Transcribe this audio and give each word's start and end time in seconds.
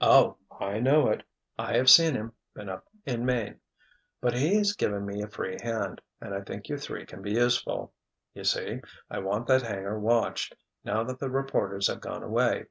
"Oh, 0.00 0.36
I 0.60 0.78
know 0.78 1.08
it. 1.08 1.24
I 1.58 1.76
have 1.76 1.90
seen 1.90 2.14
him, 2.14 2.32
been 2.54 2.68
up 2.68 2.86
in 3.04 3.26
Maine. 3.26 3.58
But 4.20 4.34
he 4.36 4.54
has 4.58 4.72
given 4.76 5.04
me 5.04 5.20
a 5.20 5.26
free 5.26 5.58
hand, 5.60 6.00
and 6.20 6.32
I 6.32 6.42
think 6.42 6.68
you 6.68 6.78
three 6.78 7.04
can 7.04 7.22
be 7.22 7.32
useful. 7.32 7.92
You 8.34 8.44
see, 8.44 8.82
I 9.10 9.18
want 9.18 9.48
that 9.48 9.62
hangar 9.62 9.98
watched, 9.98 10.54
now 10.84 11.02
that 11.02 11.18
the 11.18 11.28
reporters 11.28 11.88
have 11.88 12.00
gone 12.00 12.22
away. 12.22 12.66